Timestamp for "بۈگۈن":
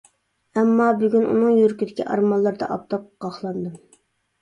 1.01-1.27